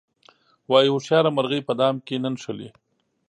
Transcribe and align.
وایي 0.71 0.89
هوښیاره 0.93 1.29
مرغۍ 1.37 1.61
په 1.67 1.73
دام 1.79 1.95
کې 2.05 2.15
نه 2.23 2.29
نښلي. 2.33 2.69